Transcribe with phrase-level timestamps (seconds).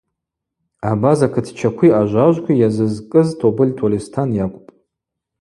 [0.91, 4.67] Абаза кытчакви ажважвкви Йазызкӏыз Тобыль Тольыстан йакӏвпӏ.